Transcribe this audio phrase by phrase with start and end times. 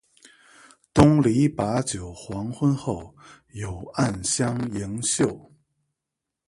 [0.95, 3.15] 东篱把酒黄昏后，
[3.51, 5.51] 有暗香盈袖